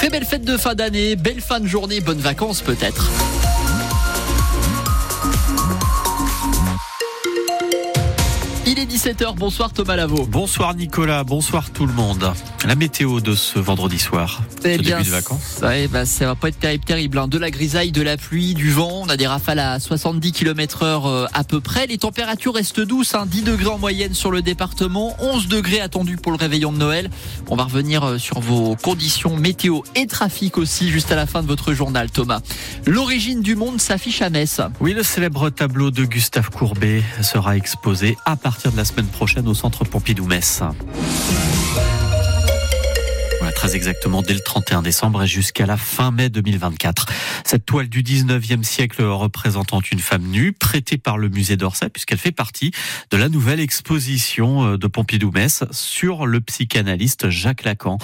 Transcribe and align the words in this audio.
Très 0.00 0.08
belle 0.08 0.24
fête 0.24 0.46
de 0.46 0.56
fin 0.56 0.74
d'année, 0.74 1.14
belle 1.14 1.42
fin 1.42 1.60
de 1.60 1.66
journée, 1.66 2.00
bonnes 2.00 2.20
vacances 2.20 2.62
peut-être. 2.62 3.10
17h, 9.00 9.34
bonsoir 9.34 9.72
Thomas 9.72 9.96
Lavaux. 9.96 10.26
Bonsoir 10.26 10.74
Nicolas, 10.74 11.24
bonsoir 11.24 11.70
tout 11.70 11.86
le 11.86 11.92
monde. 11.94 12.34
La 12.66 12.74
météo 12.74 13.20
de 13.22 13.34
ce 13.34 13.58
vendredi 13.58 13.98
soir, 13.98 14.42
Eh 14.62 14.76
ce 14.76 14.82
bien, 14.82 14.98
début 14.98 15.08
de 15.08 15.14
vacances. 15.14 15.60
Ouais, 15.62 15.88
bah, 15.88 16.04
ça 16.04 16.26
va 16.26 16.34
pas 16.34 16.48
être 16.48 16.58
terrible, 16.58 16.84
terrible. 16.84 17.16
hein. 17.18 17.26
De 17.26 17.38
la 17.38 17.50
grisaille, 17.50 17.92
de 17.92 18.02
la 18.02 18.18
pluie, 18.18 18.52
du 18.52 18.70
vent. 18.70 18.90
On 19.02 19.08
a 19.08 19.16
des 19.16 19.26
rafales 19.26 19.58
à 19.58 19.80
70 19.80 20.32
km 20.32 20.82
heure 20.82 21.30
à 21.32 21.44
peu 21.44 21.62
près. 21.62 21.86
Les 21.86 21.96
températures 21.96 22.52
restent 22.52 22.82
douces, 22.82 23.14
hein. 23.14 23.24
10 23.24 23.40
degrés 23.44 23.68
en 23.68 23.78
moyenne 23.78 24.12
sur 24.12 24.30
le 24.30 24.42
département, 24.42 25.16
11 25.18 25.48
degrés 25.48 25.80
attendus 25.80 26.18
pour 26.18 26.32
le 26.32 26.36
réveillon 26.36 26.70
de 26.70 26.76
Noël. 26.76 27.08
On 27.48 27.56
va 27.56 27.64
revenir 27.64 28.04
euh, 28.04 28.18
sur 28.18 28.40
vos 28.40 28.76
conditions 28.76 29.34
météo 29.34 29.80
et 29.94 30.06
trafic 30.06 30.58
aussi 30.58 30.90
juste 30.90 31.10
à 31.10 31.16
la 31.16 31.24
fin 31.24 31.40
de 31.40 31.46
votre 31.48 31.72
journal, 31.72 32.10
Thomas. 32.10 32.40
L'origine 32.86 33.40
du 33.40 33.56
monde 33.56 33.80
s'affiche 33.80 34.20
à 34.20 34.28
Metz. 34.28 34.60
Oui, 34.78 34.92
le 34.92 35.02
célèbre 35.02 35.48
tableau 35.48 35.90
de 35.90 36.04
Gustave 36.04 36.50
Courbet 36.50 37.02
sera 37.22 37.56
exposé 37.56 38.18
à 38.26 38.36
partir 38.36 38.72
de 38.72 38.76
la 38.76 38.84
semaine 38.90 39.06
prochaine 39.06 39.46
au 39.46 39.54
centre 39.54 39.84
Pompidou-Metz. 39.84 40.62
Très 43.60 43.76
exactement 43.76 44.22
dès 44.22 44.32
le 44.32 44.40
31 44.40 44.80
décembre 44.80 45.24
et 45.24 45.26
jusqu'à 45.26 45.66
la 45.66 45.76
fin 45.76 46.12
mai 46.12 46.30
2024. 46.30 47.04
Cette 47.44 47.66
toile 47.66 47.90
du 47.90 48.02
19e 48.02 48.62
siècle 48.62 49.02
représentant 49.02 49.82
une 49.92 49.98
femme 49.98 50.22
nue, 50.22 50.52
prêtée 50.52 50.96
par 50.96 51.18
le 51.18 51.28
musée 51.28 51.58
d'Orsay, 51.58 51.90
puisqu'elle 51.90 52.16
fait 52.16 52.32
partie 52.32 52.70
de 53.10 53.18
la 53.18 53.28
nouvelle 53.28 53.60
exposition 53.60 54.64
euh, 54.64 54.78
de 54.78 54.86
Pompidou-Metz 54.86 55.64
sur 55.72 56.24
le 56.24 56.40
psychanalyste 56.40 57.28
Jacques 57.28 57.64
Lacan. 57.64 57.98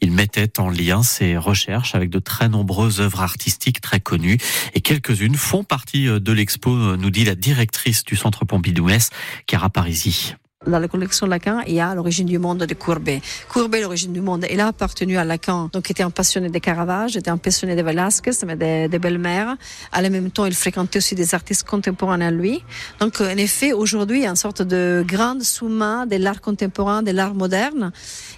Il 0.00 0.12
mettait 0.12 0.58
en 0.58 0.70
lien 0.70 1.02
ses 1.02 1.36
recherches 1.36 1.94
avec 1.94 2.08
de 2.08 2.18
très 2.18 2.48
nombreuses 2.48 3.02
œuvres 3.02 3.20
artistiques 3.20 3.82
très 3.82 4.00
connues 4.00 4.38
et 4.72 4.80
quelques-unes 4.80 5.36
font 5.36 5.62
partie 5.62 6.08
euh, 6.08 6.20
de 6.20 6.32
l'expo, 6.32 6.74
euh, 6.74 6.96
nous 6.96 7.10
dit 7.10 7.26
la 7.26 7.34
directrice 7.34 8.02
du 8.04 8.16
centre 8.16 8.46
Pompidou-Metz, 8.46 9.10
Chiara 9.46 9.68
Parisi. 9.68 10.36
Dans 10.64 10.78
la 10.78 10.86
collection 10.86 11.26
Lacan, 11.26 11.60
il 11.66 11.74
y 11.74 11.80
a 11.80 11.92
l'origine 11.92 12.26
du 12.26 12.38
monde 12.38 12.58
de 12.58 12.74
Courbet. 12.74 13.20
Courbet, 13.48 13.80
l'origine 13.80 14.12
du 14.12 14.20
monde, 14.20 14.46
il 14.48 14.60
a 14.60 14.68
appartenu 14.68 15.18
à 15.18 15.24
Lacan, 15.24 15.68
donc 15.72 15.88
il 15.88 15.92
était 15.92 16.04
un 16.04 16.10
passionné 16.10 16.50
de 16.50 16.58
Caravage, 16.60 17.16
était 17.16 17.30
un 17.30 17.36
passionné 17.36 17.74
de 17.74 17.82
Velasquez, 17.82 18.30
mais 18.46 18.54
des 18.54 18.88
de 18.88 18.98
belles-mères. 18.98 19.56
À 19.90 20.00
la 20.02 20.08
même 20.08 20.30
temps, 20.30 20.46
il 20.46 20.54
fréquentait 20.54 20.98
aussi 20.98 21.16
des 21.16 21.34
artistes 21.34 21.64
contemporains 21.64 22.20
à 22.20 22.30
lui. 22.30 22.62
Donc, 23.00 23.20
en 23.20 23.36
effet, 23.36 23.72
aujourd'hui, 23.72 24.20
il 24.20 24.22
y 24.22 24.26
a 24.26 24.30
une 24.30 24.36
sorte 24.36 24.62
de 24.62 25.04
grande 25.04 25.42
sous-main 25.42 26.06
de 26.06 26.14
l'art 26.16 26.40
contemporain, 26.40 27.02
de 27.02 27.10
l'art 27.10 27.34
moderne. 27.34 27.90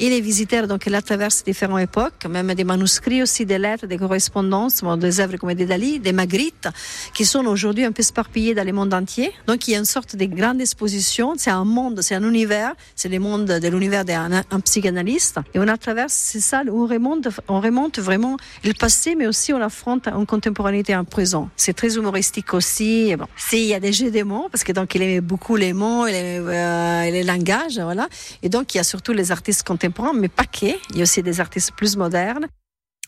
Il 0.00 0.12
est 0.12 0.20
visiteur, 0.20 0.66
donc 0.66 0.86
il 0.86 0.94
a 0.96 1.02
traversé 1.02 1.44
différentes 1.44 1.82
époques, 1.82 2.26
même 2.28 2.52
des 2.52 2.64
manuscrits 2.64 3.22
aussi, 3.22 3.46
des 3.46 3.58
lettres, 3.58 3.86
des 3.86 3.96
correspondances, 3.96 4.82
des 4.98 5.20
œuvres 5.20 5.36
comme 5.36 5.54
des 5.54 5.66
Dali, 5.66 6.00
des 6.00 6.12
Magritte, 6.12 6.68
qui 7.14 7.24
sont 7.24 7.46
aujourd'hui 7.46 7.84
un 7.84 7.92
peu 7.92 8.02
éparpillées 8.02 8.56
dans 8.56 8.66
le 8.66 8.72
monde 8.72 8.92
entier. 8.92 9.32
Donc, 9.46 9.68
il 9.68 9.70
y 9.70 9.74
a 9.76 9.78
une 9.78 9.84
sorte 9.84 10.16
de 10.16 10.24
grande 10.24 10.60
exposition. 10.60 11.34
C'est 11.36 11.50
un 11.50 11.64
monde, 11.64 12.00
c'est 12.08 12.14
un 12.14 12.22
univers, 12.26 12.72
c'est 12.96 13.10
le 13.10 13.18
monde 13.18 13.44
de 13.44 13.68
l'univers 13.68 14.04
d'un 14.06 14.30
un 14.50 14.60
psychanalyste. 14.60 15.36
Et 15.52 15.58
on 15.58 15.68
a 15.68 15.76
traversé, 15.76 16.16
c'est 16.32 16.40
ça, 16.40 16.62
on 16.70 16.86
remonte, 16.86 17.28
on 17.48 17.60
remonte 17.60 17.98
vraiment 17.98 18.36
le 18.64 18.72
passé, 18.72 19.14
mais 19.14 19.26
aussi 19.26 19.52
on 19.52 19.60
affronte 19.60 20.08
en 20.08 20.24
contemporanéité 20.24 20.96
en 20.96 21.04
présent. 21.04 21.50
C'est 21.56 21.74
très 21.74 21.96
humoristique 21.96 22.54
aussi. 22.54 23.10
Et 23.10 23.16
bon, 23.16 23.26
c'est- 23.36 23.60
il 23.60 23.66
y 23.66 23.74
a 23.74 23.80
des 23.80 23.92
jeux 23.92 24.10
de 24.10 24.22
mots, 24.22 24.48
parce 24.50 24.64
que 24.64 24.72
donc 24.72 24.94
il 24.94 25.02
aimait 25.02 25.20
beaucoup 25.20 25.56
les 25.56 25.74
mots, 25.74 26.06
aimait, 26.06 26.38
euh, 26.40 27.10
les 27.10 27.24
langages, 27.24 27.78
voilà. 27.78 28.08
Et 28.42 28.48
donc 28.48 28.74
il 28.74 28.78
y 28.78 28.80
a 28.80 28.84
surtout 28.84 29.12
les 29.12 29.30
artistes 29.30 29.62
contemporains, 29.66 30.14
mais 30.14 30.28
pas 30.28 30.44
que. 30.46 30.66
Il 30.90 30.96
y 30.96 31.00
a 31.00 31.02
aussi 31.02 31.22
des 31.22 31.40
artistes 31.40 31.72
plus 31.76 31.96
modernes. 31.96 32.46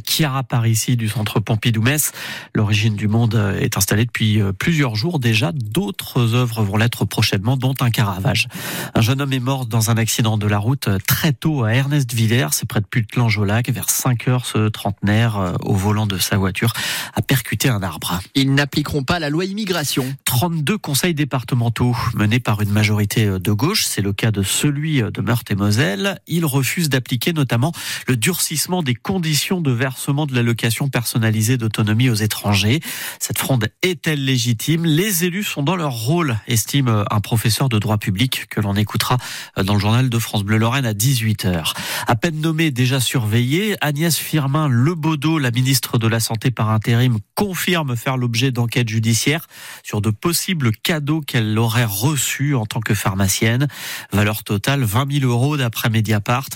Chiara 0.00 0.42
Parisi 0.42 0.96
du 0.96 1.08
centre 1.08 1.40
Pompidou-Metz. 1.40 2.12
L'origine 2.54 2.96
du 2.96 3.08
monde 3.08 3.34
euh, 3.34 3.58
est 3.58 3.76
installée 3.76 4.04
depuis 4.04 4.40
euh, 4.40 4.52
plusieurs 4.52 4.94
jours 4.94 5.18
déjà. 5.18 5.52
D'autres 5.52 6.34
œuvres 6.34 6.62
vont 6.62 6.76
l'être 6.76 7.04
prochainement, 7.04 7.56
dont 7.56 7.74
un 7.80 7.90
Caravage. 7.90 8.48
Un 8.94 9.00
jeune 9.00 9.20
homme 9.20 9.32
est 9.32 9.40
mort 9.40 9.66
dans 9.66 9.90
un 9.90 9.96
accident 9.96 10.38
de 10.38 10.46
la 10.46 10.58
route 10.58 10.88
euh, 10.88 10.98
très 11.06 11.32
tôt 11.32 11.64
à 11.64 11.72
Ernest 11.72 12.12
Villers, 12.12 12.48
c'est 12.52 12.66
près 12.66 12.80
de 12.80 12.86
Puttelange-au-Lac. 12.86 13.70
Vers 13.70 13.90
5 13.90 14.28
heures, 14.28 14.46
ce 14.46 14.68
trentenaire, 14.68 15.54
au 15.60 15.74
volant 15.74 16.06
de 16.06 16.18
sa 16.18 16.36
voiture, 16.36 16.72
a 17.14 17.22
percuté 17.22 17.68
un 17.68 17.82
arbre. 17.82 18.20
Ils 18.34 18.54
n'appliqueront 18.54 19.02
pas 19.02 19.18
la 19.18 19.30
loi 19.30 19.44
immigration. 19.44 20.04
32 20.24 20.78
conseils 20.78 21.14
départementaux 21.14 21.96
menés 22.14 22.40
par 22.40 22.60
une 22.60 22.70
majorité 22.70 23.26
de 23.26 23.52
gauche. 23.52 23.84
C'est 23.84 24.02
le 24.02 24.12
cas 24.12 24.30
de 24.30 24.42
celui 24.42 25.02
de 25.02 25.20
Meurthe-et-Moselle. 25.20 26.20
Ils 26.26 26.44
refusent 26.44 26.88
d'appliquer 26.88 27.32
notamment 27.32 27.72
le 28.08 28.16
durcissement 28.16 28.82
des 28.82 28.94
conditions 28.94 29.60
de 29.60 29.70
versement 29.82 30.26
de 30.26 30.34
l'allocation 30.36 30.88
personnalisée 30.88 31.56
d'autonomie 31.56 32.08
aux 32.08 32.14
étrangers. 32.14 32.78
Cette 33.18 33.38
fronde 33.38 33.66
est-elle 33.82 34.24
légitime? 34.24 34.84
Les 34.84 35.24
élus 35.24 35.42
sont 35.42 35.64
dans 35.64 35.74
leur 35.74 35.92
rôle, 35.92 36.38
estime 36.46 37.04
un 37.10 37.20
professeur 37.20 37.68
de 37.68 37.80
droit 37.80 37.98
public 37.98 38.46
que 38.48 38.60
l'on 38.60 38.76
écoutera 38.76 39.16
dans 39.56 39.74
le 39.74 39.80
journal 39.80 40.08
de 40.08 40.18
France 40.20 40.44
Bleu 40.44 40.56
Lorraine 40.56 40.86
à 40.86 40.92
18h. 40.92 41.74
À 42.06 42.14
peine 42.14 42.40
nommée, 42.40 42.70
déjà 42.70 43.00
surveillée, 43.00 43.74
Agnès 43.80 44.16
Firmin 44.16 44.68
Lebaudot, 44.68 45.38
la 45.38 45.50
ministre 45.50 45.98
de 45.98 46.06
la 46.06 46.20
Santé 46.20 46.52
par 46.52 46.70
intérim, 46.70 47.18
confirme 47.34 47.96
faire 47.96 48.16
l'objet 48.16 48.52
d'enquêtes 48.52 48.88
judiciaires 48.88 49.48
sur 49.82 50.00
de 50.00 50.10
possibles 50.10 50.70
cadeaux 50.70 51.22
qu'elle 51.22 51.58
aurait 51.58 51.84
reçus 51.84 52.54
en 52.54 52.66
tant 52.66 52.80
que 52.80 52.94
pharmacienne. 52.94 53.66
Valeur 54.12 54.44
totale 54.44 54.84
20 54.84 55.20
000 55.20 55.28
euros 55.28 55.56
d'après 55.56 55.90
Mediapart. 55.90 56.50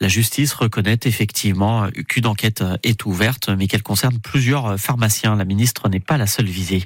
La 0.00 0.06
justice 0.06 0.52
reconnaît 0.52 1.00
effectivement 1.06 1.88
qu'une 2.08 2.26
enquête 2.26 2.62
est 2.82 3.04
ouverte, 3.04 3.48
mais 3.48 3.66
qu'elle 3.66 3.82
concerne 3.82 4.18
plusieurs 4.18 4.78
pharmaciens. 4.78 5.36
La 5.36 5.44
ministre 5.44 5.88
n'est 5.88 6.00
pas 6.00 6.16
la 6.16 6.26
seule 6.26 6.46
visée. 6.46 6.84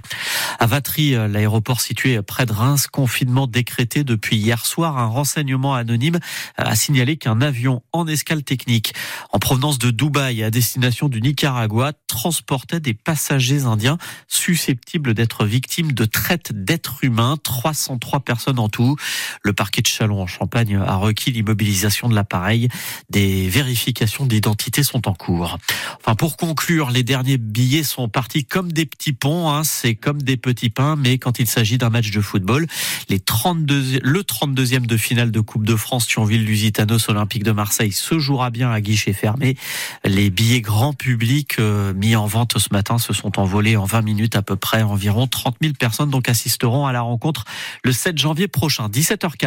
À 0.59 0.67
Vatry, 0.67 1.13
l'aéroport 1.13 1.81
situé 1.81 2.21
près 2.23 2.47
de 2.47 2.53
Reims, 2.53 2.87
confinement 2.87 3.47
décrété 3.47 4.05
depuis 4.05 4.37
hier 4.37 4.65
soir. 4.65 4.99
Un 4.99 5.07
renseignement 5.07 5.75
anonyme 5.75 6.19
a 6.57 6.75
signalé 6.77 7.17
qu'un 7.17 7.41
avion 7.41 7.83
en 7.93 8.07
escale 8.07 8.43
technique 8.43 8.95
en 9.31 9.39
provenance 9.39 9.79
de 9.79 9.91
Dubaï 9.91 10.43
à 10.43 10.51
destination 10.51 11.09
du 11.09 11.21
Nicaragua 11.21 11.93
transportait 12.07 12.81
des 12.81 12.95
passagers 12.95 13.65
indiens 13.65 13.99
susceptibles 14.29 15.15
d'être 15.15 15.45
victimes 15.45 15.93
de 15.93 16.05
traite 16.05 16.53
d'êtres 16.53 16.99
humains. 17.03 17.37
303 17.43 18.21
personnes 18.21 18.59
en 18.59 18.69
tout. 18.69 18.97
Le 19.43 19.53
parquet 19.53 19.83
de 19.83 19.87
Chalon 19.87 20.23
en 20.23 20.27
Champagne 20.27 20.77
a 20.77 20.97
requis 20.97 21.31
l'immobilisation 21.33 22.09
de 22.09 22.15
l'appareil. 22.15 22.69
Des 23.11 23.49
vérifications 23.49 24.27
d'identité 24.27 24.83
sont 24.83 25.09
en 25.09 25.15
cours. 25.15 25.59
Enfin, 26.01 26.15
pour 26.15 26.37
conclure, 26.37 26.91
les 26.91 27.03
derniers 27.03 27.39
billets 27.39 27.85
sont 27.85 28.09
partis 28.09 28.45
comme 28.45 28.73
des 28.73 28.87
petits 28.87 29.13
ponts. 29.13 29.51
Hein. 29.51 29.65
C'est 29.65 29.95
comme 29.95 30.23
des 30.23 30.37
petits 30.37 30.71
pains, 30.71 30.97
mais 30.97 31.19
quand 31.19 31.39
il 31.39 31.47
s'agit 31.47 31.79
d'un 31.79 31.91
match 31.91 32.11
de 32.11 32.21
football, 32.21 32.67
les 33.09 33.21
32, 33.21 34.01
le 34.03 34.21
32e 34.23 34.87
de 34.87 34.97
finale 34.97 35.31
de 35.31 35.41
Coupe 35.41 35.65
de 35.65 35.77
France 35.77 36.07
Thionville-Lusitanos 36.07 37.09
Olympique 37.09 37.45
de 37.45 37.53
Marseille 37.53 37.93
se 37.93 38.19
jouera 38.19 38.51
bien 38.51 38.71
à 38.71 38.81
guichet 38.81 39.13
fermé. 39.13 39.57
Les 40.05 40.31
billets 40.31 40.61
grand 40.61 40.93
public 40.93 41.59
euh, 41.59 41.93
mis 41.95 42.17
en 42.17 42.27
vente 42.27 42.59
ce 42.59 42.69
matin 42.73 42.99
se 42.99 43.13
sont 43.13 43.39
envolés 43.39 43.77
en 43.77 43.85
20 43.85 44.03
minutes 44.03 44.37
à 44.37 44.43
peu 44.43 44.57
près. 44.57 44.83
Environ 44.83 45.27
30 45.27 45.57
000 45.61 45.75
personnes 45.75 46.11
donc 46.11 46.29
assisteront 46.29 46.87
à 46.87 46.93
la 46.93 47.03
rencontre 47.03 47.45
le 47.85 47.93
7 47.93 48.19
janvier 48.19 48.49
prochain, 48.49 48.89
17h15. 48.89 49.43